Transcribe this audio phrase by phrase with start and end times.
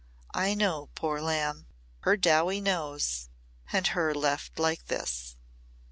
[0.33, 1.67] I know, poor lamb.
[1.99, 3.29] Her Dowie knows.
[3.71, 5.35] And her left like this!"